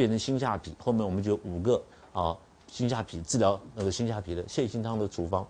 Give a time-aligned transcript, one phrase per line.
[0.00, 1.82] 变成心下痞，后面我们就有五个
[2.14, 2.34] 啊
[2.66, 5.46] 心下痞治疗那个心下痞的泻心汤的处方。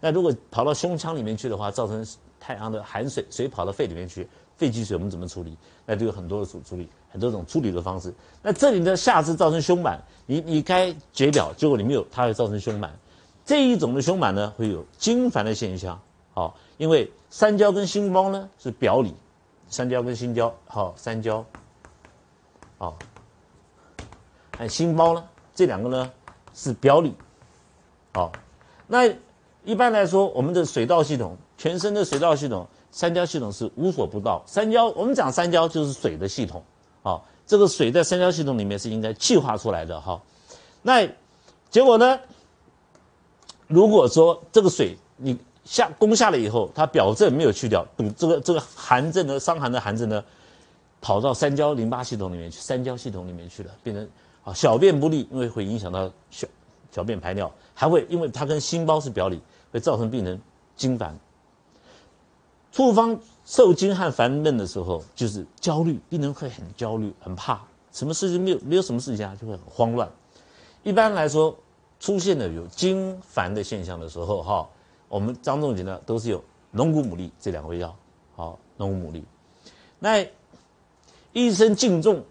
[0.00, 2.04] 那如果跑到胸腔里面去的话，造成
[2.40, 5.56] 太阳的寒水水跑到肺里面去，肺积水我们怎么处理？
[5.86, 8.12] 那就有很多的处处理，很多种处理的方式。
[8.42, 12.92] 那这里的下肢造成胸满，你你该解表，结果你没有，它会造成胸满。
[13.44, 16.00] 这一种的胸满呢，会有经烦的现象。
[16.34, 19.14] 好，因为三焦跟心包呢是表里，
[19.68, 21.44] 三焦跟心焦，好，三焦，
[22.78, 22.98] 好，
[24.60, 26.10] 有心包呢，这两个呢
[26.54, 27.14] 是表里，
[28.12, 28.30] 好，
[28.86, 29.06] 那
[29.64, 34.42] 一般来说，我们的水道系统，全身的水道系统，三焦系统是无所不到。
[34.46, 36.62] 三焦，我们讲三焦就是水的系统，
[37.02, 40.20] 好，这个水在三焦系统里面是应该气化出来的哈。
[40.82, 41.08] 那
[41.70, 42.18] 结果呢？
[43.68, 50.22] 如果说这个水你下攻下了以后，它表症没有去掉，堵这个这个寒症呢，伤寒的寒症呢，
[51.00, 54.06] 跑到三焦淋巴系统里面去，三焦系统里面去了，变成
[54.44, 56.46] 啊小便不利，因为会影响到小
[56.90, 59.40] 小便排尿，还会因为它跟心包是表里，
[59.72, 60.40] 会造成病人
[60.76, 61.18] 经烦。
[62.70, 67.60] 处方受惊和烦闷的时候，就是焦虑，病人会很焦虑，很怕，
[67.92, 70.10] 什么事情没有没有什么事情啊，就会很慌乱。
[70.82, 71.56] 一般来说。
[72.00, 74.68] 出现了有经烦的现象的时候，哈，
[75.06, 77.94] 我们张仲景呢都是有龙骨牡蛎这两味药，
[78.34, 79.22] 好，龙骨牡蛎。
[80.00, 80.26] 那
[81.32, 82.24] 一身敬重，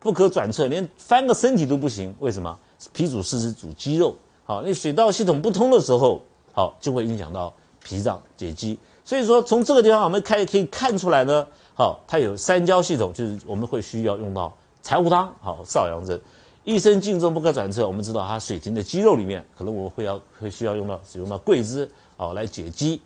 [0.00, 2.14] 不可转侧，连翻个身体都不行。
[2.20, 2.58] 为什么？
[2.92, 4.14] 脾主四肢，主肌肉。
[4.44, 8.78] 好，那水道系统不通的时候，好，就会影响到脾脏解肌。
[9.04, 16.20] 所以说，从这个地方我们开可以看出来呢，好，它有三焦系统，就是我们会需要用到柴胡汤，好，少阳针。
[16.64, 23.00] 一身劲重不可转侧，我们知道它水停的肌肉里面，可能我们会要会需要用到使用到桂枝哦来解肌。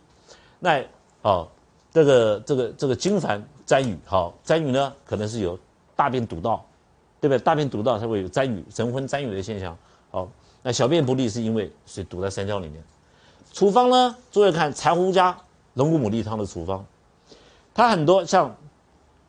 [0.59, 0.83] 那
[1.21, 1.47] 哦，
[1.93, 5.57] 这个这个这个经烦沾雨，好沾雨呢，可能是有
[5.95, 6.65] 大便堵到，
[7.23, 7.39] 对不对？
[7.39, 9.77] 大便堵到它会有沾雨神昏沾雨的现象。
[10.11, 10.27] 好，
[10.61, 12.83] 那小便不利是因为水堵在三焦里面。
[13.53, 15.37] 处方呢，诸位看柴胡加
[15.75, 16.85] 龙骨牡蛎汤的处方，
[17.73, 18.53] 它很多像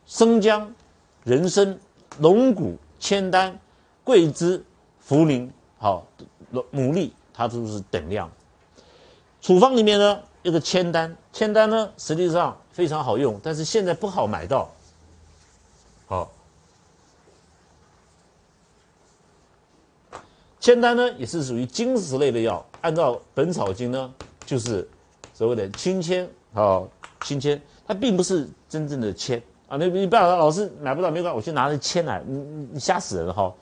[0.07, 0.75] 生姜、
[1.23, 1.79] 人参、
[2.19, 3.57] 龙骨、千丹。
[4.03, 4.63] 桂枝、
[5.09, 6.07] 茯苓，好，
[6.53, 8.31] 牡蛎，它都是等量。
[9.41, 14.71] 处方里面呢，一个千丹，千丹呢实际上非常好用，但是现在不好买到。
[20.65, 24.11] 千丹呢也是属于金石类的药，按照《本草经》呢，
[24.47, 24.89] 就是
[25.35, 26.89] 所谓的清签，好，
[27.23, 29.37] 清签，它并不是真正的签。
[29.69, 33.53] 啊，那你不要老是买不到没关系，我去拿着签来，你你你吓死人哈！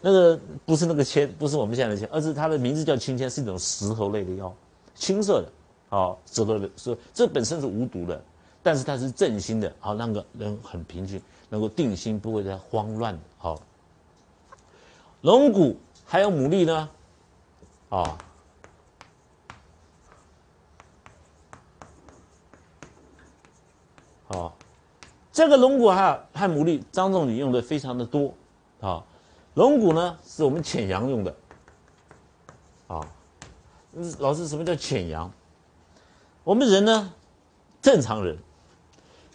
[0.00, 0.36] 那个
[0.66, 4.52] 不是那个签，不是我们现在的签，而是它的名字叫青签，是一种石头类的药，
[4.96, 5.48] 青色的，
[5.90, 8.20] 好，石头的，是这本身是无毒的，
[8.64, 13.60] 但是它是镇心的，好，让个人很平静，能够定心，不会再慌乱，好。
[15.22, 15.76] 龙骨
[16.10, 16.88] 还有牡蛎呢，
[17.90, 18.18] 啊，
[24.26, 24.56] 好。
[25.30, 28.32] 这个龙骨哈和牡蛎，张仲景用的非常的多，
[28.80, 29.04] 啊，
[29.52, 31.36] 龙骨呢是我们潜阳用的，
[32.86, 33.06] 啊，
[34.18, 35.30] 老师什么叫潜阳？
[36.42, 37.12] 我们人呢，
[37.82, 38.38] 正常人，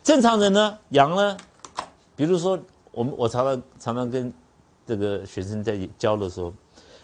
[0.03, 1.38] 正常人呢阳呢，
[2.16, 2.59] 比如说
[2.91, 4.34] 我们我常常常常跟
[4.88, 6.51] 这个学生在教的时候，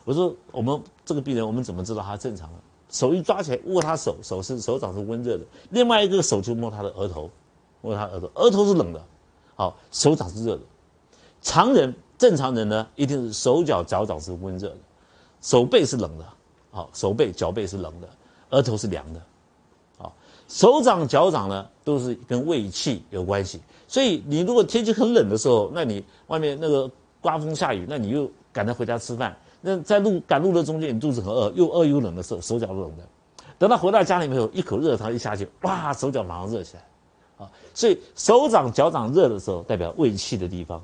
[0.09, 2.59] 我说我们这个病人我们怎么知道他正常了？
[2.89, 7.29] 手一抓起来握他手，手是手掌是温热的，另外一个手就摸他的额头。
[7.81, 9.05] 摸他额头，额头是冷的，
[9.53, 10.61] 好，手掌是热的。
[11.43, 14.77] 常人正常人呢，一定是手脚脚掌是温热的，
[15.41, 16.25] 手背是冷的，
[16.71, 18.09] 好，手背脚背是冷的，
[18.49, 19.21] 额头是凉的，
[19.99, 20.11] 好，
[20.47, 23.61] 手掌脚掌呢都是跟胃气有关系。
[23.87, 26.89] 所以你如果天气很冷的时候，那你外面那个
[27.21, 33.03] 刮风下雨，那你又赶着回家吃饭，那在路赶路的中间，你肚子很饿，又饿又冷的时候，手脚都冷的。
[33.57, 36.83] 等到回到家里面后，一口热汤一下去，哇，手脚马上热起来。
[37.45, 40.81] 啊，所以手掌脚掌热的时候，代表胃气的地方。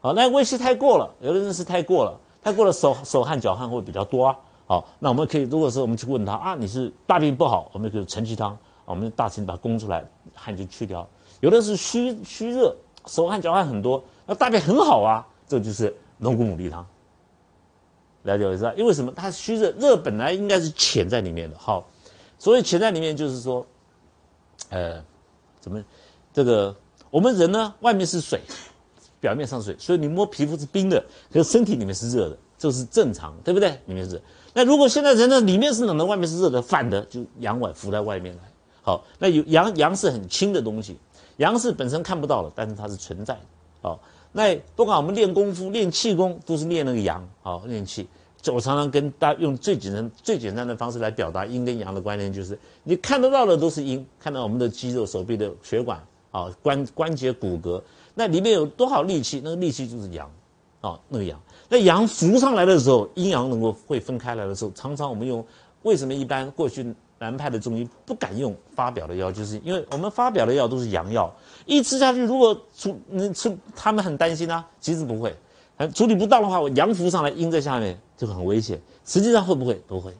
[0.00, 4.36] 好，那胃气太过了，有的人是太过了，太过了手手汗脚汗会比较多啊。
[4.66, 10.04] 好，那我们可以，如果说我们去问他啊，你是大便不好，我们可以承气汤，我们大承把它攻出来，
[10.34, 11.06] 汗就去掉。
[11.40, 12.74] 有的是虚虚热，
[13.06, 16.86] 手汗脚汗很多，那大便很好啊，这就是龙骨牡蛎汤。
[18.24, 18.74] 了解我意思吧？
[18.76, 19.10] 因为什么？
[19.16, 21.56] 它虚热，热本来应该是潜在里面的。
[21.56, 21.88] 好，
[22.38, 23.66] 所以潜在里面就是说，
[24.68, 25.02] 呃。
[25.60, 25.82] 怎么？
[26.30, 26.76] 这个
[27.08, 27.74] 我们人呢？
[27.80, 28.38] 外面是水，
[29.18, 33.70] 表面上水，所以你摸皮肤是冰的，可是身体里面是热的，这是正常，对不对？
[33.86, 34.20] 里面是。
[34.52, 38.42] 那如果现在人呢，里面是冷的，外面是热的，反的就阳外浮在外面来。
[38.82, 40.98] 好，那有阳阳是很轻的东西，
[41.38, 43.40] 阳是本身看不到的，但是它是存在的。
[43.80, 43.98] 好，
[44.36, 48.04] 那不管我们练功夫、练气功，都是练那个阳，好练气。
[48.52, 57.80] 我常常跟大家用最简单、最简单的方式来表达阴跟阳的观念，就是你看得到的都是阴，看到我们的肌肉、手臂的血管啊、关关节、骨骼，
[58.14, 60.28] 那里面有多少力气，那个力气就是阳，
[60.80, 61.40] 啊，那个阳。
[61.68, 65.42] 那阳浮上来的时候，阴阳能够会分开来的时候，常常我们用
[65.82, 66.84] 为什么一般过去
[67.18, 71.32] 南派的中医不敢用发表的药，就是因为我们发表的药都是阳药，
[71.64, 75.34] 一吃下去，如果处你吃，他们很担心啊，其实不会。
[75.92, 78.80] 处理不当的话，我阳浮上来，阴在下面就很危险。
[79.04, 79.74] 实际上会不会？
[79.88, 80.14] 不会，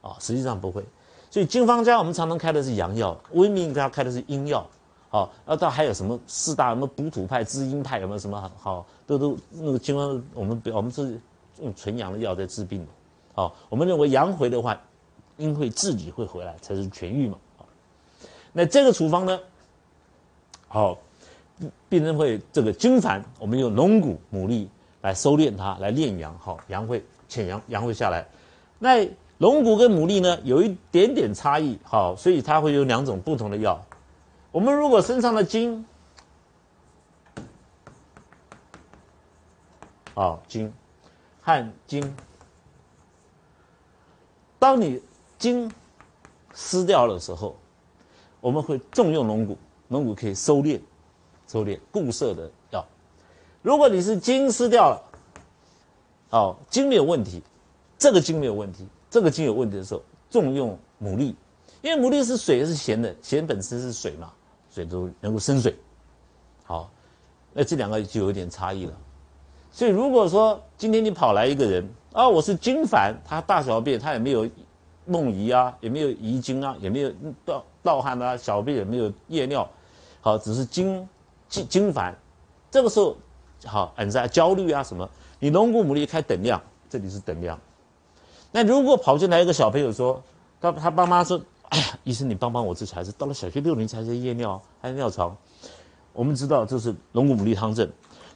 [0.00, 0.84] 啊，实际上不会。
[1.30, 4.66] 所以经方家我们常常开的是阳药，温明家开的是阴药。
[5.10, 8.84] 好，那到还有什么四大什么补土派、滋阴派有没有什么好？
[9.06, 11.20] 都都那个经方我们我们是
[11.60, 12.88] 用纯阳的药在治病的。
[13.32, 14.76] 好，我们认为阳回的话，
[15.36, 17.38] 因会自己会回来才是痊愈嘛。
[17.56, 17.66] 好，
[18.52, 19.40] 那这个处方呢？
[20.68, 20.98] 好。
[21.88, 24.66] 病人会这个经烦，我们用龙骨、牡蛎
[25.02, 28.26] 来收敛它，来炼阳，好，阳会潜阳，阳会下来。
[28.80, 29.08] 那
[29.38, 33.80] 龙骨跟牡蛎呢，有一点点差异，好，所以它会有两种不同的药。
[34.50, 35.86] 我们如果身上的筋，
[40.12, 40.72] 好筋，
[41.40, 42.16] 汗筋，
[44.58, 45.00] 当你
[45.38, 45.70] 筋
[46.52, 47.56] 撕掉的时候，
[48.40, 49.56] 我们会重用龙骨，
[49.88, 50.80] 龙骨可以收敛。
[51.46, 52.82] 收敛固涩的药，
[53.60, 55.02] 如果你是筋失掉了，
[56.30, 57.42] 哦，筋没有问题，
[57.98, 61.34] 这个筋没有问题，这个筋有问题的时候，重用牡蛎，
[61.82, 64.32] 因为牡蛎是水是咸的，咸本身是水嘛，
[64.70, 65.76] 水都能够生水，
[66.64, 66.90] 好，
[67.52, 68.92] 那这两个就有点差异了。
[69.70, 74.48] 所以如果说今天你跑来一个人啊，我是筋烦，他大小便他也没有
[75.06, 77.12] 梦遗啊，也没有遗精啊，也没有
[77.44, 79.68] 盗盗汗啊，小便也没有夜尿，
[80.20, 81.08] 好，只是精
[81.48, 82.16] 精精烦，
[82.70, 83.16] 这个时候
[83.66, 85.08] 好，很在焦虑啊什么？
[85.38, 87.58] 你龙骨牡蛎开等量，这里是等量。
[88.50, 90.22] 那如果跑进来一个小朋友说，
[90.60, 95.36] 他他爸妈说，哎呀，医生你帮帮我这孩子，到了小学六年才在夜尿，还尿床。
[96.12, 97.90] 我们知道这是龙骨牡蛎汤症。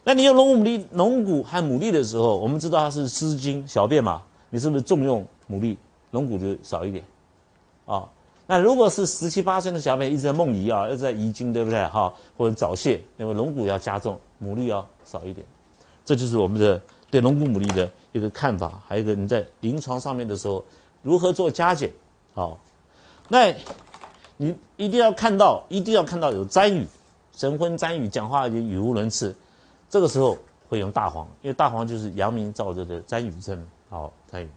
[0.04, 5.76] 那你用龙骨牡蛎龙骨和牡蛎的时候，我们知道它是湿精小便嘛，你是不是重用牡蛎，
[6.10, 7.04] 龙骨就少一点，
[7.86, 8.08] 啊？
[8.50, 11.86] 那如果是十七八岁的小朋友一直在梦遗啊，一直在遗精，对不对？
[11.88, 15.46] 哈，或者早泄，那么龙骨要加重，牡蛎要少一点，
[16.02, 18.80] 这就是我们的对龙骨牡蛎的一个看法。
[18.88, 20.64] 还有一个你在临床上面的时候，
[21.02, 21.92] 如何做加减？
[22.32, 22.58] 好，
[23.28, 23.54] 那
[24.38, 26.86] 你一定要看到，一定要看到有沾语，
[27.36, 29.36] 神昏沾语，讲话经语无伦次，
[29.90, 30.38] 这个时候
[30.70, 33.62] 会用大黄，因为大黄就是阳明造着的沾语症。
[33.90, 34.48] 好，沾语。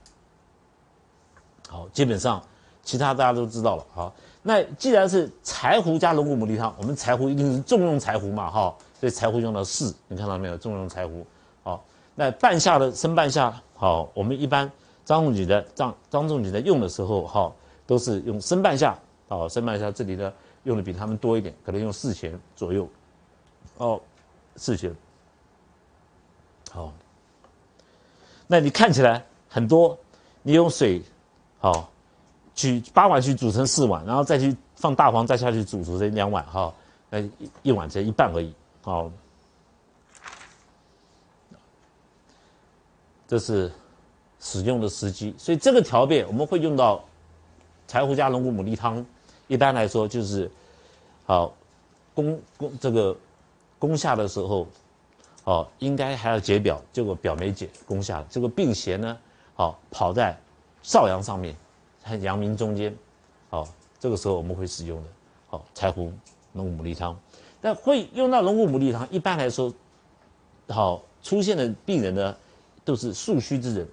[1.71, 2.43] 好，基本上。
[2.83, 10.57] 其他大家都知道了，好，那既然是柴胡加龙骨牡蛎汤，我们柴胡一定是重用柴胡嘛，哈，所以柴胡用到四，你看到没有？
[10.57, 11.23] 重用柴胡，
[11.61, 11.85] 好，
[12.15, 14.69] 那半夏的生半夏，好，我们一般
[15.05, 17.53] 张仲景的张张仲景在用的时候，哈，
[17.85, 18.97] 都是用生半夏，
[19.27, 20.33] 哦，生半夏这里呢
[20.63, 22.89] 用的比他们多一点，可能用四钱左右，
[23.77, 24.01] 哦，
[24.55, 24.91] 四钱，
[26.71, 26.91] 好，
[28.47, 29.95] 那你看起来很多，
[30.41, 30.99] 你用水，
[31.61, 31.87] 好。
[32.53, 36.71] 取八碗去煮成四碗，然后再去放大黄，再下去煮煮成两碗哈，
[37.09, 37.31] 那一
[37.63, 38.53] 一碗才一半而已，
[38.83, 39.09] 好，
[43.25, 43.71] 这是
[44.41, 47.01] 使用的时机，所以这个调变我们会用到
[47.87, 49.03] 柴胡加龙骨牡蛎汤，
[49.47, 50.51] 一般来说就是
[51.25, 51.53] 好
[52.13, 53.15] 攻攻这个
[53.79, 54.67] 攻下的时候，
[55.45, 59.17] 哦应该还要解表，结果表没解，攻下了，这个病邪呢，
[59.55, 60.37] 好跑在
[60.83, 61.55] 少阳上面。
[62.03, 62.97] 和阳明中间，
[63.51, 63.67] 好，
[63.99, 65.09] 这个时候我们会使用的，
[65.51, 66.11] 好，柴胡
[66.53, 67.15] 龙骨牡蛎汤，
[67.61, 69.71] 但会用到龙骨牡蛎汤，一般来说，
[70.67, 72.35] 好出现的病人呢，
[72.83, 73.87] 都是素虚之人，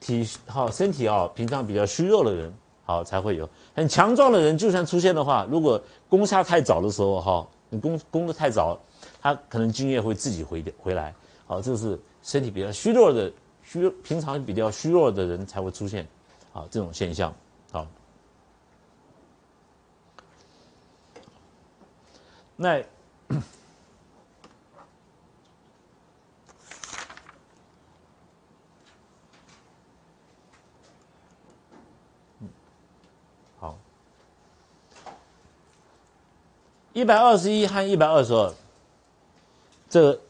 [0.00, 2.52] 体好身体啊，平常比较虚弱的人，
[2.84, 8.76] 好才会有，很强壮的人，就算出现的话，如果攻下太早的时候，哈，你攻攻的太早，
[9.22, 11.14] 他可能精液会自己回回来，
[11.50, 11.98] 好，这是。
[12.22, 13.32] 身体比较虚弱的
[13.64, 16.06] 虚，平常比较虚弱的人才会出现，
[16.52, 17.34] 啊，这种现象，
[17.72, 17.86] 好。
[22.56, 22.84] 那，
[33.58, 33.78] 好，
[36.92, 38.54] 一百二十一和一百二十二，
[39.88, 40.20] 这。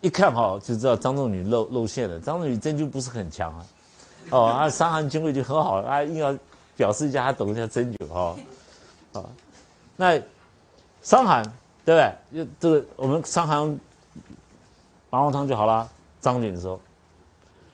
[0.00, 2.18] 一看哈就知道张仲女露露馅了。
[2.20, 3.66] 张仲女针灸不是很强啊，
[4.30, 6.36] 哦，她伤寒经络就很好了，她硬要
[6.76, 8.36] 表示一下她懂一下针灸哈，
[9.14, 9.24] 啊，
[9.96, 10.20] 那
[11.02, 11.42] 伤寒，
[11.84, 12.00] 对不
[12.30, 12.44] 对？
[12.44, 13.66] 就这个我们伤寒
[15.10, 15.88] 麻黄汤就好了。
[16.20, 16.78] 张仲景说：“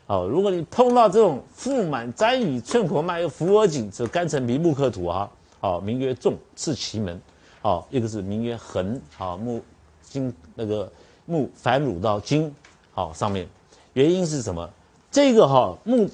[0.07, 5.29] 哦，如果你碰到这种腹满沾雨寸口脉又浮而紧，这肝沉皮木克土啊，
[5.61, 7.21] 好，名曰重，刺其门。
[7.63, 9.63] 好，一个是名曰横，好木
[10.03, 10.91] 经那个
[11.27, 12.55] 木反乳到金，
[12.93, 13.49] 好上面，
[13.93, 14.69] 原因是什么？
[15.11, 16.11] 这个哈木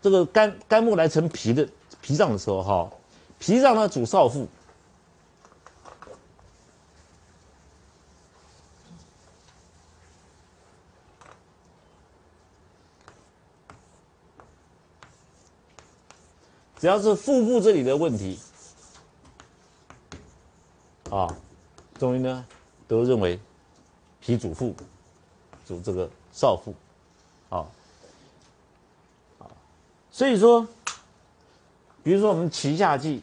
[0.00, 1.68] 这个肝肝木来成脾的
[2.00, 2.90] 脾脏的时候哈，
[3.38, 4.46] 脾脏呢主少腹。”
[16.78, 18.40] 只要是腹部这里的问题，
[21.10, 21.32] 啊，
[21.96, 22.44] 中医呢
[22.88, 23.38] 都认为
[24.22, 24.72] 脾主腹，
[25.66, 26.72] 主这个少腹，
[27.50, 27.66] 啊，
[29.40, 29.50] 啊，
[30.12, 30.66] 所以说，
[32.04, 33.22] 比如说我们脐下肌，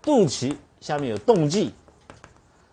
[0.00, 1.70] 肚脐下面有动悸，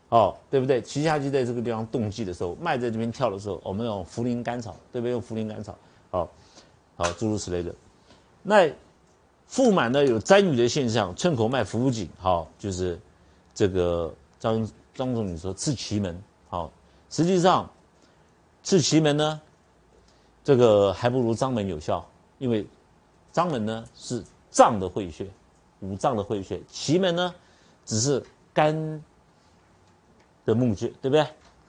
[0.07, 0.81] 哦，对不对？
[0.81, 5.11] 脐下肌在这个地方动悸的时候，脉在这边跳的时候，我们用茯苓甘草，对不对？
[5.11, 5.77] 用茯苓甘草，
[6.09, 6.29] 好，
[6.95, 7.75] 好，诸如此类的。
[8.41, 8.71] 那
[9.47, 12.97] 腹满呢有沾雨的现象，寸口脉浮紧，好，就是
[13.53, 14.65] 这个张
[14.99, 16.69] 张总你说刺奇门，好，
[17.09, 17.69] 实际上
[18.61, 19.41] 刺奇门呢，
[20.43, 22.05] 这个还不如张门有效，
[22.37, 22.67] 因为
[23.31, 25.25] 张门呢是脏的会穴，
[25.79, 27.33] 五脏的会穴，奇门呢
[27.85, 28.21] 只是
[28.53, 29.01] 肝
[30.43, 31.25] 的募穴，对不对？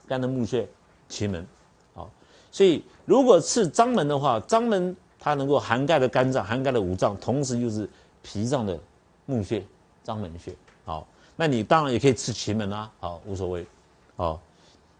[0.09, 0.67] 肝的募穴，
[1.07, 1.47] 奇门，
[1.93, 2.11] 好，
[2.51, 4.93] 所以如果刺张门的话，张门。
[5.23, 7.87] 它能够涵盖的肝脏，涵盖的五脏，同时又是
[8.23, 8.79] 脾脏的
[9.27, 9.63] 募穴、
[10.03, 10.51] 章门穴。
[10.83, 11.07] 好，
[11.41, 13.65] 那你当然也可以吃奇门啊，好，无所谓。
[14.15, 14.39] 好，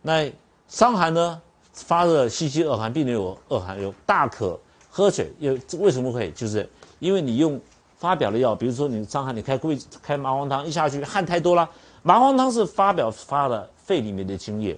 [0.01, 0.27] 那
[0.67, 1.39] 伤寒呢？
[1.71, 5.31] 发热、吸吸恶寒，病人有恶寒，有大可喝水。
[5.37, 6.31] 又为什么会？
[6.31, 6.67] 就是
[6.97, 7.61] 因为你用
[7.95, 11.69] 发表的药，比如说你伤寒，你开桂开麻黄汤，一下去汗太多了。
[12.01, 14.75] 麻黄汤是发表发了肺里面的津液，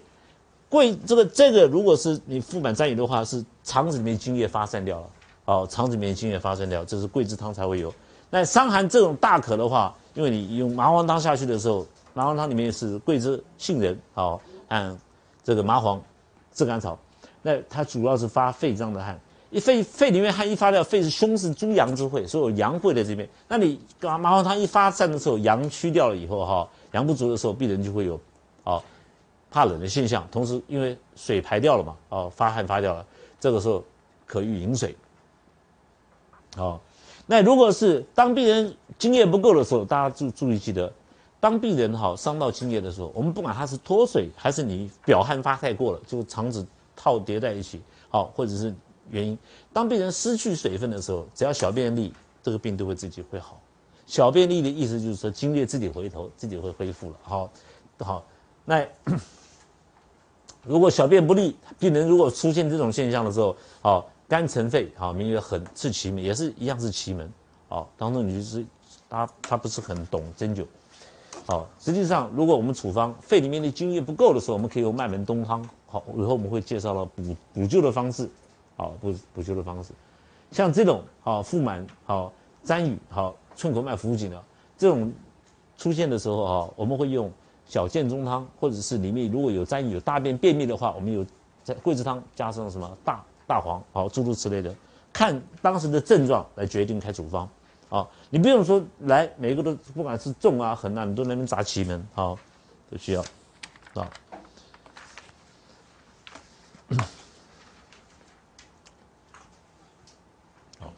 [0.68, 5.08] 桂这个这个如果是你腹满沾雨的话，是肠子里面津液发散掉了。
[5.46, 7.94] 哦，肠子里面津液发散掉，这是桂枝汤才会有。
[8.30, 14.98] 那伤寒这种大渴的话，因为你用麻黄汤下去的时候，麻黄汤里面是桂枝、杏仁，好，按
[15.44, 16.02] 这个麻黄、
[16.54, 16.98] 炙甘草，
[17.42, 19.20] 那它主要是发肺脏的汗。
[19.50, 23.30] 一肺肺里面汗一发掉，肺是胸是诸阳之会，所有阳会在这边。
[23.48, 28.20] 那你麻麻黄汤一发散的时候，阳虚掉了以后，哈，阳不足的时候，病人就会有，
[28.64, 28.82] 哦，
[29.52, 30.28] 怕冷的现象。
[30.32, 33.06] 同时因为水排掉了嘛，哦，发汗发掉了，
[33.40, 33.84] 这个时候
[34.26, 34.96] 可以饮水。
[36.56, 36.82] 好，
[37.26, 40.92] 那如果是当病人津液不够的时候，大家注注意记得，
[41.40, 46.66] 当病人哈伤到津液的时候，我们不管他是脱水还是你表汗发太过了，就肠子
[46.96, 48.74] 套叠在一起，好，或者是
[49.10, 49.38] 原因，
[49.72, 52.14] 当病人失去水分的时候，只要小便利，
[52.44, 53.58] 这个病都会自己会好。
[54.06, 57.16] 小便利的意思就是说津液自己回头，自己会恢复了。
[57.24, 57.50] 好，
[58.00, 58.26] 好，
[58.66, 58.86] 那
[60.66, 64.10] 如果小便不利，病人如果出现这种现象的时候，好。
[64.28, 67.32] 肝沉肺，好，名曰很，是奇门，也是一样是奇门，
[67.68, 68.66] 好，当中你就是
[69.10, 70.66] 他他不是很懂针灸，
[71.46, 78.28] 好，实际上如果我们处方肺里面的津液不够的时候，我们可以用麦门冬汤，好，以后我们会介绍了补补救的方式，
[78.76, 79.92] 好，补补救的方式，
[80.52, 82.32] 像这种好腹满好
[82.64, 84.44] 沾雨好寸口脉浮紧的
[84.78, 85.14] 这种
[85.78, 87.32] 出现的时候哈，我们会用
[87.68, 91.26] 小建中汤，或者是里面如果有沾雨有大便便秘的话，我们有
[91.64, 93.24] 在桂枝汤加上什么大。
[93.46, 94.74] 大黄，好，诸如此类的，
[95.12, 97.48] 看当时的症状来决定开处方，
[97.90, 102.38] 好，你不用说来每个都不管是重啊横啊，你都那边砸奇门，好，
[102.90, 103.22] 都需要，
[103.94, 104.10] 啊，
[110.80, 110.94] 好，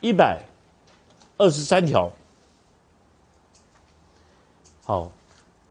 [0.00, 0.42] 一百
[1.36, 2.10] 二十三条。
[4.86, 5.10] 好，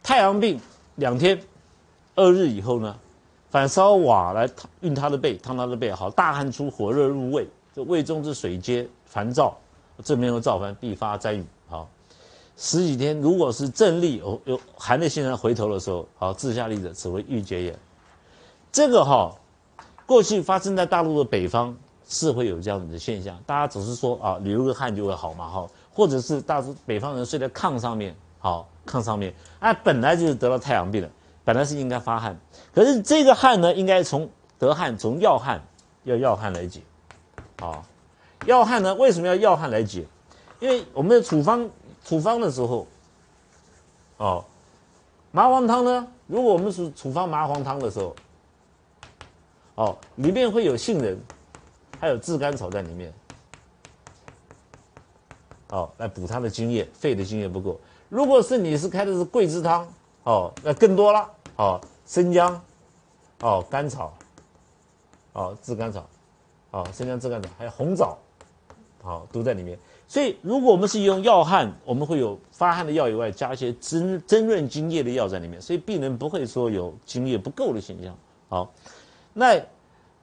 [0.03, 0.59] 太阳病
[0.95, 1.41] 两天，
[2.15, 2.93] 二日以后呢，
[3.49, 4.45] 反烧瓦来
[4.81, 5.89] 熨他的背，烫他的背。
[5.89, 9.57] 好，大汗出，火热入胃，这胃中之水皆烦躁，
[10.03, 11.45] 正面有燥烦，必发灾雨。
[11.69, 11.87] 好，
[12.57, 17.79] 十几天，如果是正立有有寒的现象回头的时候，好，治下利者，此为郁结也。
[18.69, 19.33] 这个哈，
[20.05, 21.73] 过去发生在大陆的北方
[22.05, 28.67] 是会有这样子的现象，大家总是说啊，流个汗就会好嘛，哈，或者是大北方人睡在炕上面，好。
[28.85, 31.09] 炕上面，哎，本来就是得了太阳病了，
[31.43, 32.39] 本来是应该发汗，
[32.73, 35.61] 可是这个汗呢，应该从得汗从药汗，
[36.03, 36.81] 要药汗来解，
[37.59, 37.83] 啊，
[38.45, 40.05] 药汗呢为什么要药汗来解？
[40.59, 41.69] 因为我们的处方
[42.03, 42.87] 处方的时候，
[44.17, 44.45] 哦，
[45.31, 48.15] 麻黄汤呢，如果我们是处方麻黄汤的时候，
[49.75, 51.19] 哦，里面会有杏仁，
[51.99, 53.13] 还有炙甘草在里面，
[55.69, 57.79] 哦来补他的津液，肺的津液不够。
[58.15, 59.85] 如果是你是开的是桂枝汤，
[60.23, 62.61] 哦，那更多了，哦，生姜，
[63.41, 64.13] 哦，甘草，
[65.33, 66.07] 哦，炙甘草，
[66.71, 68.17] 哦，生姜炙甘草，还有红枣，
[69.03, 69.77] 好，都在里面。
[70.07, 78.15] 所以，如果我们是用药汗，我们会有发汗的药以外，加一些增增润津液的药在里面，所以病人不会说有津液不够的现象。
[78.47, 78.71] 好，
[79.33, 79.61] 那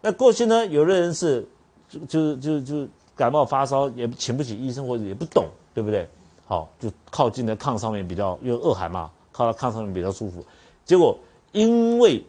[0.00, 1.46] 那过去呢，有的人是
[1.90, 5.44] 就就就就感冒发烧，也请不起医生或者也不懂，
[5.74, 6.08] 对不对？
[6.52, 10.44] 好，就靠近的炕上面比较，因为恶寒嘛，靠到炕上面比较舒服。
[10.84, 11.18] 结果
[11.52, 12.22] 因为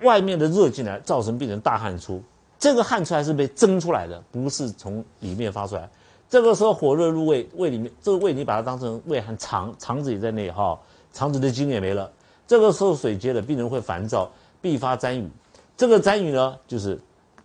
[0.00, 2.22] 外面的热进来，造成病人大汗出，
[2.58, 5.86] 这个汗出来是被蒸出来的，不是从里面发出来。
[6.26, 10.80] 这个时候火热入胃，胃里面这个胃你把它当成胃和肠，肠子也在内哈，
[11.12, 12.10] 肠子的津也没了。
[12.46, 14.30] 这个时候水结了，病人会烦躁，
[14.62, 15.28] 必发沾雨。
[15.76, 16.98] 这个沾雨呢，就是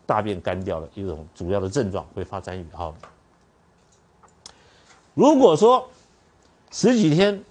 [0.06, 2.94] 大便干掉了一种主要的症状，会发沾雨哈。
[5.14, 5.86] 如果说
[6.72, 7.44] 十几天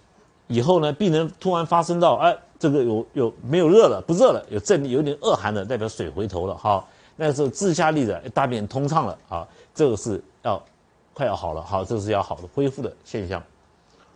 [0.49, 6.85] 以后呢，病人突然发生到哎，这个有有没有热了，不热了，有症有点恶寒了，代表水回头了哈。
[7.17, 10.61] 那时候自下利的大便通畅了啊，这个是要。
[11.12, 13.43] 快要好了，好，这是要好的恢复的现象，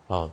[0.09, 0.31] 啊。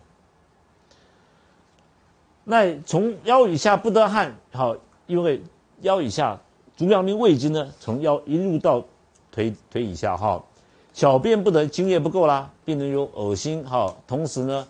[2.46, 4.74] 那从腰以下不得汗，好，
[5.06, 5.42] 因为
[5.82, 6.40] 腰以下
[6.78, 8.82] 足阳明胃经呢，从腰一路到
[9.32, 10.42] 腿腿以下，哈，
[10.94, 14.68] 小便不得津液不够啦，病人有恶心，哈，同时呢，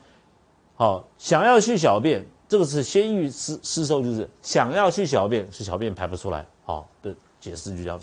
[0.75, 7.99] 好想要去小便，这个是先欲湿湿受，就是想要去小便，是小便排不出来，好的解释就这样。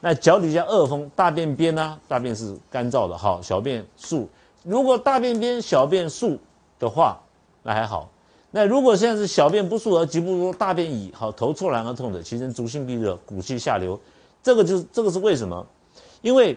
[0.00, 1.98] 那脚底下恶风，大便边呢？
[2.06, 4.28] 大便是干燥的，好，小便数。
[4.62, 6.38] 如果大便边小便数
[6.78, 7.20] 的话，
[7.64, 8.08] 那还好。
[8.52, 13.98] 那如果现在是小便不数而极不如，大便已好，头错然而痛的，其实足性闭热，骨气下流。
[14.42, 15.66] 这个就是这个是为什么？
[16.22, 16.56] 因为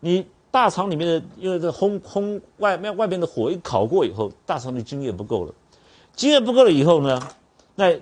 [0.00, 5.54] 你大肠里面的，因为这烘烘外面外边的火一烤过以后，大肠的津液不够了，
[6.14, 7.20] 津液不够了以后呢，
[7.74, 7.98] 那。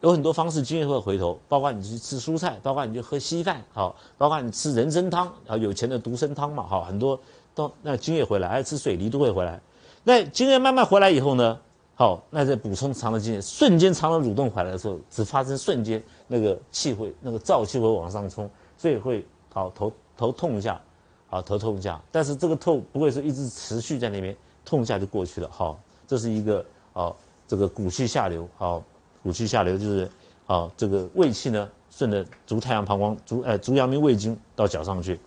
[0.00, 7.18] 有很多方式，津液会回头，包括你去吃蔬菜，包括你去喝稀饭，好，包括你吃人参汤，啊，有钱的独参汤嘛，好，很多
[7.52, 9.60] 都那津液回来，还吃水梨都会回来。
[10.04, 11.58] 那津液慢慢回来以后呢，
[11.96, 20.80] 好，那再补充肠的津液，瞬间肠的蠕动回来的时候，只发生瞬间，那个气会那个燥气会往上冲，所以会好头头痛一下，
[21.28, 28.82] 好头痛一下，但是这个痛不会说一直持续在那边，痛一下就过去了，好，这是一个好这个骨气下流，好。
[29.20, 30.08] 骨气下流就是，
[30.46, 35.18] 啊，这个胃气呢，顺着足太阳膀胱、足呃足阳明胃经到脚上去，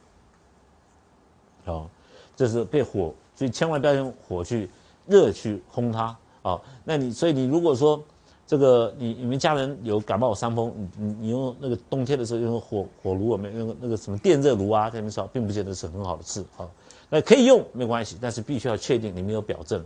[1.66, 1.86] 啊，
[2.34, 4.70] 这是被火，所以千万不要用火去
[5.06, 6.60] 热去烘它啊。
[6.86, 8.02] 那你所以你如果说
[8.52, 16.68] 这个你你们家人有感冒伤风，你你你用那个冬天的时候用火火炉，我们用那个什么电热炉啊在里面烧，并不见得是很好的事啊。
[17.10, 19.82] 那可以用没关系，但是必须要确定你没有表症，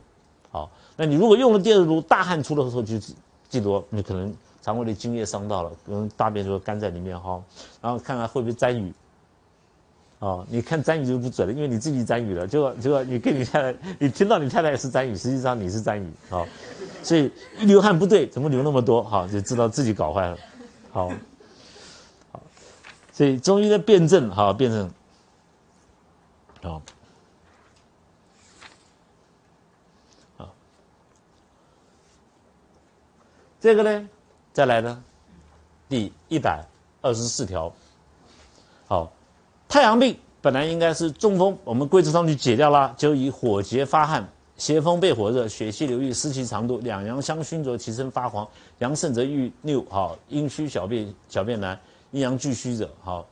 [0.49, 0.71] 好。
[0.97, 2.99] 那你如果用了电热炉，大汗出的时候就。
[3.47, 7.41] 记多，你可能肠胃的津液伤到了，可能大便就会干在里面哈。
[7.79, 8.91] 然后看看会不会沾雨，
[10.19, 16.47] 哦，你看沾雨就不准了，因为你自己沾雨了，就就你跟你太太， 你听到你太太是沾雨，实际上你是沾雨，好，
[17.03, 19.03] 所以一流汗不对，怎么流那么多？
[19.03, 20.37] 好，就知道自己搞坏了，
[20.91, 21.09] 好，
[22.31, 22.41] 好，
[23.11, 24.91] 所以中医的辩证，哈，辩证，
[26.61, 26.81] 好。
[33.57, 34.09] 这个呢，
[34.53, 35.03] 再来呢，
[35.89, 36.63] 第一百
[37.01, 37.73] 二十四条。
[38.87, 39.11] 好，
[39.67, 44.25] 太阳病本来应该是中风，我们桂枝汤就解掉了，就以火结发汗、
[44.57, 48.47] 邪风被火热、血气流溢、湿气长度，两阳相熏则其身发黄，
[48.79, 49.83] 阳盛则欲六。
[49.89, 51.77] 好，阴虚小便小便难，
[52.11, 53.25] 阴阳俱虚者，好，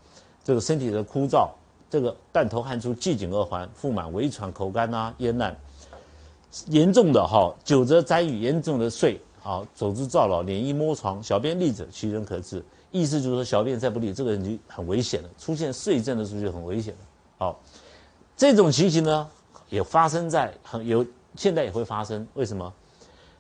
[0.44, 1.48] 这个身体的枯燥，
[1.90, 5.56] 这个断头汗出、季颈恶寒、腹满、微喘、口干呐、咽烂，
[6.68, 9.22] 严重的哈，久则灾雨，严重的睡。
[9.40, 12.64] 好，走之燥老，脸一摸床，小便利者，其人可治。
[12.94, 15.30] 意思就是说，小便再不利，这个人就很危险了。
[15.40, 17.00] 出现睡症的时候就很危险了。
[17.40, 17.60] 好，
[18.38, 19.28] 这种情形呢，
[19.68, 21.04] 也发生在很有，
[21.36, 22.26] 现在也会发生。
[22.36, 22.72] 为什么？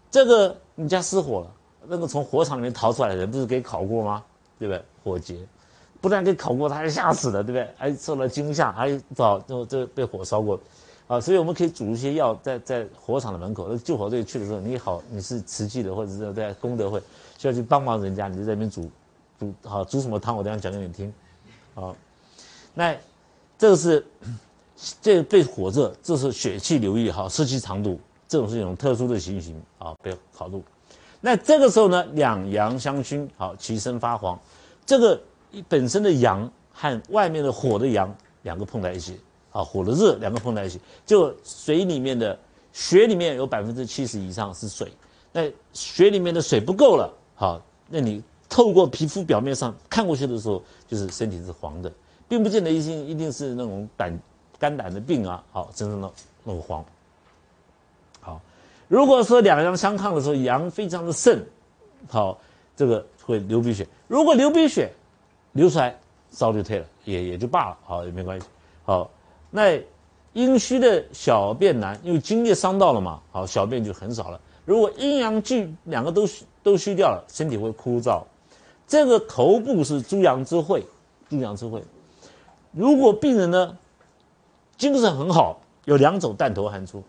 [0.09, 1.51] 这个你家失火了，
[1.87, 4.23] 那个从火场里面逃出来的人，不是给烤过吗？
[4.57, 4.83] 对不对？
[5.03, 5.37] 火劫，
[6.01, 7.69] 不但给烤过，他还吓死了，对不对？
[7.77, 10.59] 还受了惊吓，还早就这被火烧过。
[11.05, 16.99] 啊，所以我们可以煮一些药，在在火场的门口，那救火队去的时候，你好，你是慈济的，或者是在功德会
[17.37, 18.89] 需要去帮忙人家，你就在那边煮，
[19.63, 21.11] 好煮什么汤，我等下讲给你听。
[21.73, 21.95] 好，
[22.73, 22.95] 那
[23.57, 24.05] 这个是
[25.01, 30.61] 这被火热，这是血气流溢，哈，湿气长度，这种是一种特殊的情形啊，被烤入。
[31.21, 34.37] 那这个时候呢，两阳相熏，好，其身发黄，
[34.85, 35.19] 这个
[35.69, 39.17] 本身的阳和外面的火的阳两个碰在一起，
[39.51, 42.37] 啊，火的热两个碰在一起，就水里面的
[42.73, 44.91] 血里面有百分之七十以上是水，
[45.31, 48.21] 那血里面的水不够了，好，那你
[48.53, 51.91] 透过皮肤表面上看过去的时候，就是身体是黄的，
[52.27, 54.15] 并不见得一定一定是那种胆
[54.59, 56.11] 肝胆的病啊，好，真正的
[56.43, 56.85] 那个黄。
[58.21, 58.39] 好，
[58.87, 61.43] 如果说两阳相抗的时候，阳非常的盛，
[62.07, 62.37] 好，
[62.75, 63.87] 这个会流鼻血。
[64.07, 64.93] 如果流鼻血
[65.53, 65.97] 流出来，
[66.29, 68.45] 烧就退了，也也就罢了，好也没关系。
[68.85, 69.09] 好，
[69.49, 69.81] 那
[70.33, 74.39] 阴虚的小便难，因为津液伤到了嘛，好小便就很少了。
[74.63, 78.21] 如果阴阳俱两个都虚都虚掉了，身体会枯燥。
[78.87, 80.85] 这个头部是诸阳之会，
[81.29, 81.83] 诸阳之会。
[82.71, 83.77] 如果病人呢
[84.77, 87.03] 精神很好，有两种弹头汗出，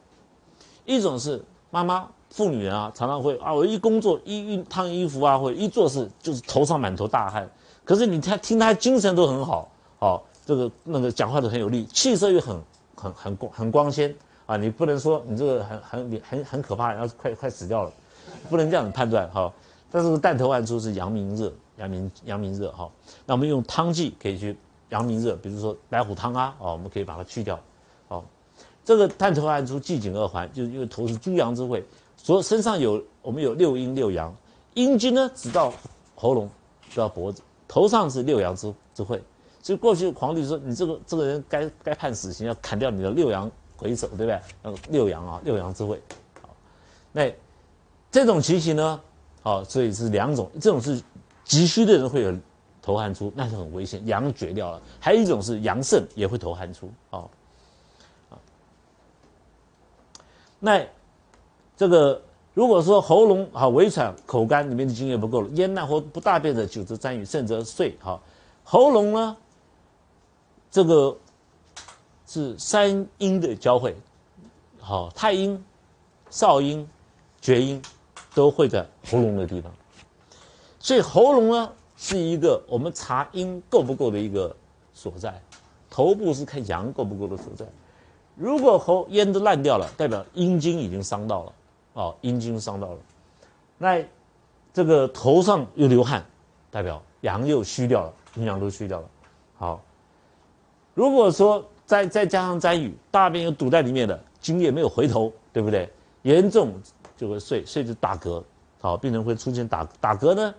[0.84, 7.48] 一种是妈妈妇女人啊，常常会啊，我一工作一熨烫衣服啊，或者一做事就是头上满头大汗。
[7.84, 12.58] 可是你他听他精神都很好，好这个那个讲话都很有力，气色又很
[12.94, 14.14] 很很光很光鲜
[14.46, 14.56] 啊！
[14.56, 17.92] 你不能说你这个很很很很可怕，然后快快死掉了，
[18.48, 19.52] 不能这样子判断哈。
[19.90, 22.90] 但是弹头汗出是阳明热，阳明阳明热哈。
[23.26, 24.56] 那我们用汤剂可以去
[24.90, 27.58] 阳明热，比如说白虎汤啊，哦，我们可以把它去掉。
[28.08, 28.24] 好，
[28.84, 31.84] 这个探头汗出季颈二环，就是因为头是诸阳之会，
[32.16, 34.34] 所身上有我们有六阴六阳，
[34.74, 35.72] 阴经呢直到
[36.14, 36.48] 喉咙，
[36.90, 37.42] 直到脖子。
[37.66, 39.20] 头上是六阳之之会，
[39.60, 44.40] 所以过去皇帝说你这个这个人该该判死刑，要砍掉你的六阳回首，对不对？
[44.62, 46.00] 那个，六阳啊，六阳之会。
[46.40, 46.54] 好，
[47.10, 47.34] 那
[48.12, 49.00] 这种情形呢，
[49.42, 51.02] 好，所以是两种，这种是
[51.44, 52.34] 急需的人会有
[52.82, 54.82] 头汗出，那是很危险，阳绝掉了。
[54.98, 57.30] 还有一种是阳盛也会头汗出，好，
[58.30, 58.38] 啊，
[60.58, 60.84] 那
[61.76, 62.20] 这个。
[62.56, 67.96] 如果说喉咙好、微喘、口干，里面的津液不够了，咽难或不大便的，久则沾雨，甚则碎。
[67.98, 68.22] 好，
[68.62, 69.36] 喉咙呢，
[70.70, 71.16] 这个
[72.28, 73.96] 是三阴的交汇，
[74.78, 75.60] 好，太阴、
[76.30, 76.88] 少阴、
[77.40, 77.82] 厥阴
[78.36, 79.74] 都会在喉咙的地方，
[80.84, 84.54] 所以喉咙呢是一个我们查阴够不够的一个
[84.92, 85.40] 所在，
[85.88, 87.64] 头部是看阳够不够的所在。
[88.36, 91.52] 如果喉咽都烂掉了，代表阴经已经伤到了。
[91.94, 92.98] 哦，阴经伤到了，
[93.78, 94.04] 那
[94.74, 96.22] 这个头上又流汗，
[96.70, 99.08] 代表阳又虚掉了，阴阳都虚掉了。
[99.56, 99.80] 好，
[100.92, 105.90] 如果说再再加上沾雨，大便又堵在里面的，精液没有回头，对不对？
[106.24, 106.74] 严重
[107.16, 108.42] 就会睡，睡就打嗝。
[108.82, 110.54] 好，病人会出现打打嗝呢，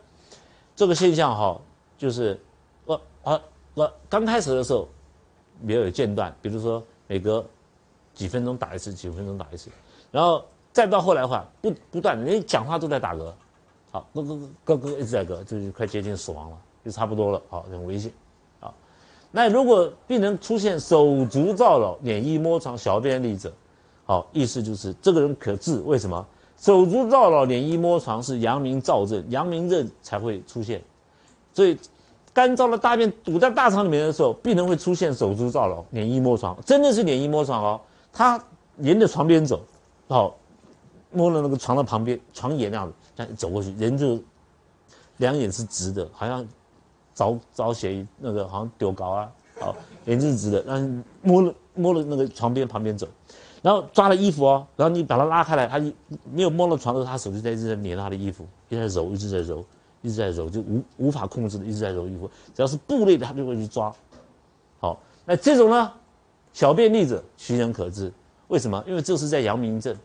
[0.76, 1.62] 这个现象哈，
[1.98, 2.40] 就是
[2.86, 3.42] 我啊
[3.74, 4.88] 我刚开始的时候
[5.62, 7.46] 没有间断，比如说每隔
[8.14, 9.70] 几分钟打一次，几分钟打一次，
[10.12, 10.44] 然后。
[10.76, 13.32] 再到后来的话，不不断，连讲话都在打嗝，
[13.92, 18.12] 好，咯咯咯咯一直在嗝，就是快接近死亡了，就差不多了，好，很危险，
[18.60, 18.74] 好。
[19.32, 23.54] 那如果病人出现手足燥扰、黏液摸床、小便利者，
[24.04, 25.80] 好，意思就是这个人可治。
[25.86, 26.28] 为什么？
[26.65, 30.82] 手足燥老脸一摸床是阳明燥症，阳明症才会出现，
[31.54, 31.78] 所以
[32.34, 37.80] 干燥的大便堵在大肠里面的时候，病人会出现手足燥老脸一摸床，真的是脸一摸床哦，
[38.12, 38.43] 他
[38.80, 39.62] 沿着床边走，
[40.08, 40.36] 好。
[41.12, 44.19] 摸了那个床的旁边，床沿那样子，这样走过去，人就
[45.15, 46.45] 两眼是直的，好像
[47.13, 49.73] 着着血，那个好像丢高啊，好，
[50.08, 53.08] 眼睛是直的，然后摸了摸了那个床边旁边走，
[53.65, 55.80] 然后抓了衣服哦，然后你把它拉开来，他
[56.32, 59.65] 没有摸到床的时候，他手就在一直在捏他的衣服，一直在揉，一直在揉，
[60.04, 63.91] 一直在揉，就无无法控制的一直在揉衣服，只要是布类的，他就会去抓。
[64.80, 65.91] 好，那这种呢，
[66.54, 68.13] 小便利者，徐人可治，
[68.49, 68.84] 为什么？
[68.86, 69.97] 因为这是在阳明症。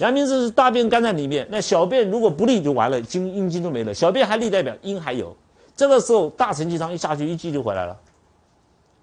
[0.00, 3.94] 阳明症是大便干在里面，那小便如果不利就完了，经阴经都没了。
[3.94, 5.34] 小便还利，代表阴还有。
[5.74, 7.98] 这个时候大承气汤一下去，一剂就回来了，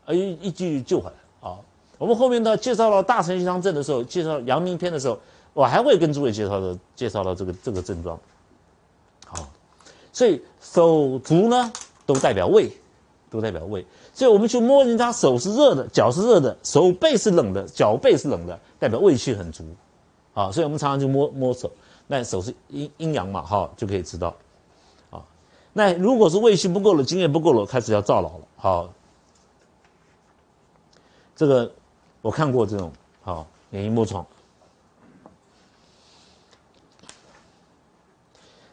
[0.05, 1.15] 啊一一击就回来。
[2.01, 5.19] 我们后面呢介绍了大承气汤症的时候，介绍阳明篇的时候，
[5.53, 8.19] 我还会跟诸位介绍的，介绍到这个这个症状。
[9.27, 9.47] 好，
[10.11, 11.71] 所以手足呢
[12.07, 12.71] 都代表胃，
[13.29, 13.85] 都代表胃。
[14.15, 19.63] 所以我们去摸人家手是热的，脚是热的，手背是冷的，脚背是冷的，代表胃气很足。
[20.33, 21.69] 好，所以我们常常就摸摸手，
[22.07, 24.35] 那手是阴阴阳嘛，哈，就可以知道。
[25.11, 25.21] 啊，
[25.71, 28.47] 那如果是胃气不够了，津液不够了，开始要燥老了。
[28.55, 28.89] 好，
[31.35, 31.71] 这个
[32.21, 34.25] 我看过这种，好，免疫摸床。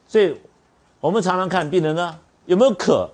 [0.06, 0.34] 所以，
[1.00, 3.10] 我们常常看病人呢，有没有渴？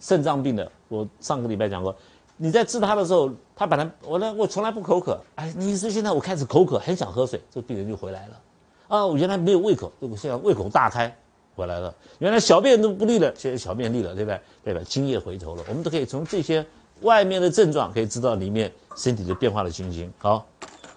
[0.00, 1.94] 肾脏病的，我上个礼拜讲过。
[2.36, 8.40] 你在治他的时候，他本来我呢，我从来不口渴，哎，你是现在我开始口渴，很想喝水，这个病人就回来了。
[8.88, 11.16] 啊，我原来没有胃口，我现在胃口大开，
[11.54, 11.94] 回来了。
[12.18, 14.40] 原来小便都不利了，现在小便利了，对不对？
[14.64, 14.80] 对吧？
[14.84, 16.66] 津液回头了，我们都可以从这些
[17.02, 20.12] 外面的症状，可以知道里面身体的变化的情形。
[20.18, 20.44] 好，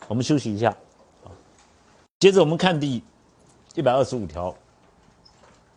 [0.08, 0.76] 我们休息一下。
[2.20, 3.04] 接着我们看第
[3.76, 4.56] 一百二十五条。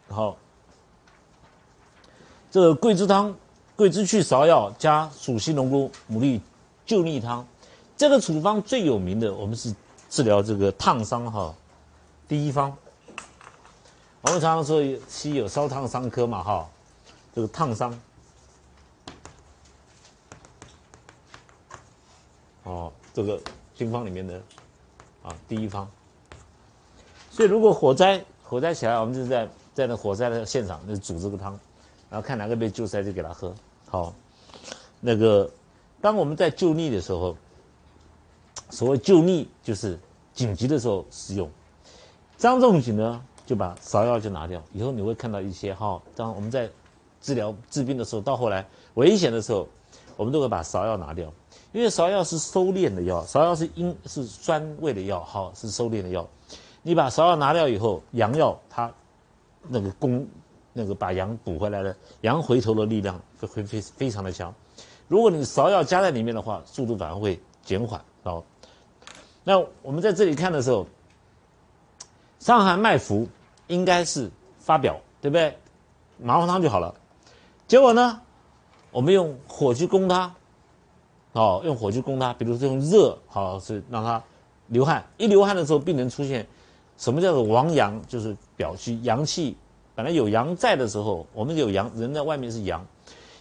[0.08, 0.36] 好，
[2.50, 3.34] 这个桂枝汤，
[3.76, 6.40] 桂枝去芍药加蜀西龙骨牡蛎
[6.86, 7.46] 救逆汤，
[7.96, 9.74] 这个处方最有名的，我们是
[10.08, 11.54] 治疗这个烫伤哈。
[12.26, 12.74] 第一方，
[14.22, 16.68] 我们常常说西有烧烫伤科嘛哈，
[17.34, 17.98] 这个烫伤。
[22.68, 23.40] 哦，这个
[23.74, 24.35] 经方里面的
[25.22, 25.88] 啊，第一方。
[27.31, 31.59] 所以如果火灾火灾起来，我们就在在那火灾的现场那煮这个汤，
[32.11, 33.54] 然后看哪个被救灾就给他喝。
[33.88, 34.12] 好，
[35.00, 35.50] 那个
[36.02, 37.35] 当我们在救逆的时候，
[38.68, 39.98] 所谓救逆就是
[40.35, 41.50] 紧急的时候使用。
[42.37, 46.68] 张仲景呢就把芍药就拿掉，以后你会看到一些哈，当我们在
[47.22, 49.66] 治疗治病的时候，到后来危险的时候，
[50.18, 51.33] 我们都会把芍药拿掉。
[51.72, 56.26] 因为芍药是收敛的药，芍药是阴是酸味的药，好是收敛的药。
[56.83, 58.90] 你把芍药拿掉以后，阳药它
[59.68, 60.26] 那个功
[60.72, 64.54] 那个把阳补回来的阳回头的力量会会非非常的强。
[65.09, 68.02] 如果你芍药加在里面的话，速度反而会减缓。
[68.22, 68.42] 好，
[69.44, 70.87] 那我们在这里看的时候，
[72.38, 73.28] 伤寒脉浮
[73.66, 75.57] 应该是发表，对不对？
[76.16, 76.94] 麻黄汤就好了。
[77.66, 78.20] 结果呢，
[78.90, 80.35] 我们用火去攻它。
[81.38, 84.20] 哦，用火去攻它，比如说用热，好是让它
[84.66, 85.05] 流汗。
[85.18, 86.44] 一流汗的时候，病人出现
[86.96, 89.57] 什么叫做亡阳，就是表虚阳气
[89.94, 92.85] 本来有阳在的时候，我们有阳人在外面是阳，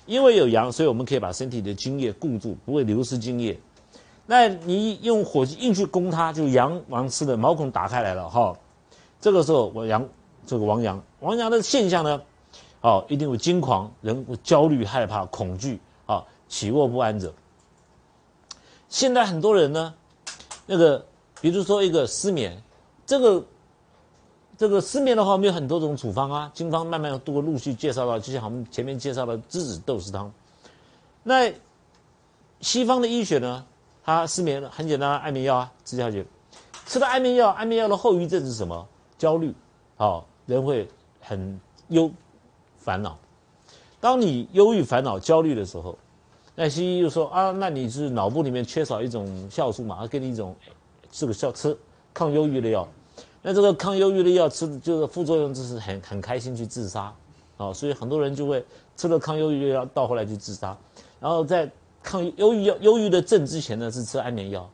[0.06, 3.60] 因为有阳，所以我们可以把身体的津液固住，不会流失津液。
[4.28, 8.56] 那你用火去硬去攻它，就阳亡失的毛孔打开来了哈。
[9.20, 10.08] 这个时候我阳
[10.46, 12.22] 这个亡阳，亡阳的现象呢，
[12.82, 17.34] 哦，一定会惊狂，人会焦虑、害怕、恐惧啊，起卧不安者。
[18.90, 19.94] 现在很多人呢，
[20.66, 21.06] 那个
[21.42, 22.62] 比如说一个失眠，
[23.06, 23.44] 这个
[24.58, 26.50] 这个失眠的话，我们有很多种处方啊。
[26.54, 30.32] 经方慢慢都陆续介绍到，就像我们前面介绍的栀子豆豉汤。
[31.22, 31.54] 那
[32.62, 33.66] 西方的医学呢，
[34.04, 36.26] 他失眠，很简单，安眠药啊，吃下去。
[36.86, 38.88] 吃了安眠药，安眠药的后遗症是什么？
[39.18, 39.54] 焦虑，
[39.98, 40.88] 好，人会
[41.20, 42.10] 很忧
[42.78, 43.18] 烦恼。
[44.00, 45.98] 当你忧郁、烦恼、焦虑的时候。
[46.60, 50.08] 那西医就说啊，那你是脑部里面缺少一种酵素嘛？
[50.08, 50.56] 给你一种
[51.12, 51.78] 这个效吃
[52.16, 52.88] 抗忧郁的药。
[53.44, 57.14] 那这个抗忧郁的药吃就是副作用就是很很开心去自杀，
[57.58, 58.66] 啊，所以很多人就会
[58.96, 60.76] 吃了抗忧郁药，到后来去自杀。
[61.20, 64.68] 然后在抗忧郁药忧郁的症之前呢，是吃安眠药，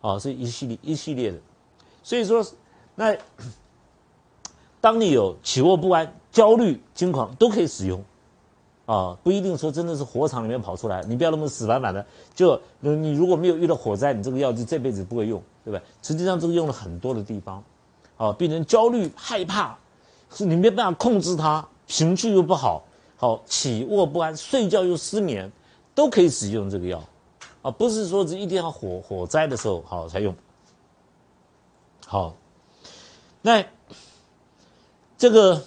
[0.00, 1.38] 啊，是一系列一系列的。
[2.02, 2.44] 所以说，
[2.96, 3.16] 那
[4.82, 8.02] 当你有起卧不安、焦虑、惊狂，都可以使用。
[8.86, 12.06] 啊，不一定说真的是火场里面跑出来，你不要那么死板板的。
[12.36, 15.82] 就你如果没有遇到火灾，你这个药就这辈子不会用，对不对？
[16.02, 17.60] 实际上这个用了很多的地方，
[18.16, 19.76] 啊，病人焦虑害怕，
[20.30, 22.84] 是你没办法控制他，情绪又不好，
[23.16, 25.50] 好起卧不安，睡觉又失眠，
[25.92, 27.02] 都可以使用这个药，
[27.62, 30.32] 啊，不是说是一定要火火灾的时候好才用。
[32.06, 32.36] 好，
[33.42, 33.64] 那
[35.18, 35.60] 这个。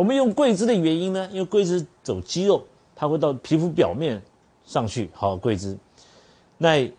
[0.00, 1.28] 我们用桂枝的原因呢？
[1.30, 2.64] 因为桂枝走肌肉，
[2.96, 4.18] 它会到皮肤表面
[4.64, 5.10] 上去。
[5.12, 5.76] 好，桂枝。
[6.56, 6.90] 那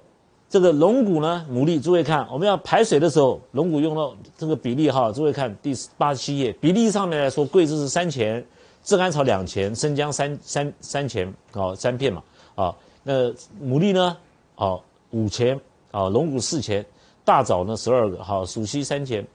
[0.48, 1.44] 这个龙骨呢？
[1.52, 8.46] 牡蛎，诸位看，我们要排水的时候，龙骨用到这个比例哈，诸位看第八十七页，比例上面来说，桂枝是三钱，
[8.84, 12.22] 炙甘草两钱，生姜三三三钱，哦三片嘛，
[12.54, 14.16] 啊，那牡蛎呢？
[14.54, 15.60] 好五钱，
[15.90, 16.86] 啊，龙骨四钱，
[17.26, 19.26] 大枣呢十二个，好鼠膝三钱，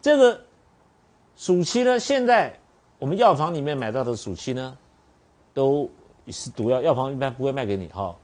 [0.00, 0.40] 这个
[1.34, 2.56] 鼠膝呢现在。
[3.00, 4.76] 我们药房里面买到的暑期呢，
[5.54, 5.88] 都
[6.28, 8.14] 是毒药，药房一般不会卖给你哈。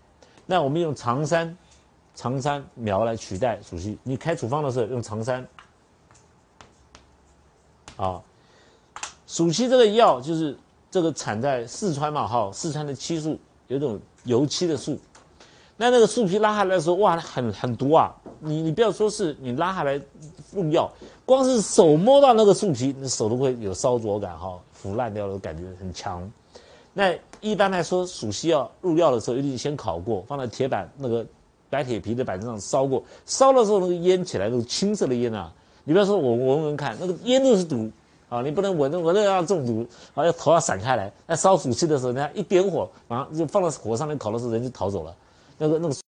[0.44, 1.56] 那我们用长山、
[2.14, 3.98] 长山苗来取代暑期。
[4.02, 5.44] 你开处方的时候用长山。
[7.96, 8.22] 啊，
[9.26, 10.54] 暑期这个药就是
[10.90, 15.00] 这个产在四川嘛哈，四川的漆树有种油漆的树，
[15.78, 18.14] 那那个树皮拉下来的时候，哇，很很毒啊！
[18.40, 19.98] 你你不要说是你拉下来
[20.52, 20.92] 用药，
[21.24, 24.60] 光是手摸到那个树皮，你手都会有烧灼感哈。
[24.86, 26.30] 腐烂掉的感觉很强，
[26.92, 31.26] 那一般来说，鼠西药入药的时候，一定先烤过，放在铁板那个
[31.68, 37.90] 白铁皮的板子上烧过，烧的时候那个烟起来，那个青色的烟啊，你不要说我闻闻看，那个烟都是毒
[38.28, 41.12] 啊，你不能闻，闻了要中毒，啊，要头要散开来。
[41.26, 45.16] 那烧鼠气的时候，人家一点火，马上就放到火上面烤的时候，人就逃走了，
[45.58, 46.05] 那个那个。